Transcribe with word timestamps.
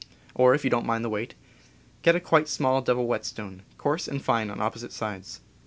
Or, 0.33 0.55
if 0.55 0.63
you 0.63 0.71
don't 0.71 0.87
mind 0.87 1.05
the 1.05 1.11
weight, 1.11 1.35
get 2.01 2.15
a 2.15 2.19
quite 2.19 2.47
small 2.49 2.81
double 2.81 3.05
whetstone, 3.05 3.61
coarse 3.77 4.07
and 4.07 4.19
fine 4.19 4.49
on 4.49 4.59
opposite 4.59 4.91
sides. 4.93 5.41